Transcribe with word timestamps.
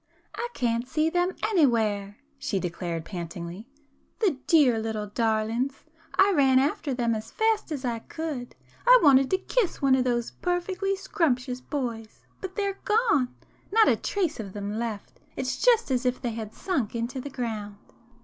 "I 0.33 0.47
can't 0.55 0.87
see 0.87 1.11
them 1.11 1.35
anywhere!" 1.43 2.17
she 2.39 2.59
declared 2.59 3.05
pantingly—"The 3.05 4.39
dear 4.47 4.79
little 4.79 5.05
darlings! 5.05 5.83
I 6.15 6.31
ran 6.33 6.57
after 6.57 6.91
them 6.91 7.13
as 7.13 7.29
fast 7.29 7.71
as 7.71 7.85
I 7.85 7.99
could; 7.99 8.55
I 8.87 8.99
wanted 9.03 9.29
to 9.29 9.37
kiss 9.37 9.79
one 9.79 9.93
of 9.93 10.03
those 10.03 10.31
perfectly 10.31 10.95
scrumptious 10.95 11.61
boys, 11.61 12.25
but 12.39 12.55
they're 12.55 12.79
gone!—not 12.83 13.87
a 13.87 13.95
trace 13.95 14.39
of 14.39 14.53
them 14.53 14.79
left! 14.79 15.19
It's 15.35 15.61
just 15.61 15.91
as 15.91 16.03
if 16.03 16.19
they 16.19 16.31
had 16.31 16.55
sunk 16.55 16.95
into 16.95 17.21
the 17.21 17.29
ground!" 17.29 17.77